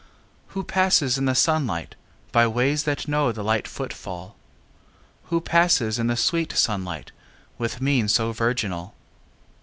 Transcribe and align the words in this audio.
Who 0.57 0.63
passes 0.63 1.19
in 1.19 1.25
the 1.25 1.35
sunlight 1.35 1.93
By 2.31 2.47
ways 2.47 2.85
that 2.85 3.07
know 3.07 3.31
the 3.31 3.43
light 3.43 3.67
footfall? 3.67 4.35
Who 5.25 5.39
passes 5.39 5.99
in 5.99 6.07
the 6.07 6.17
sweet 6.17 6.53
sunlight 6.53 7.11
With 7.59 7.81
mien 7.81 8.07
so 8.07 8.31
virginal? 8.31 8.95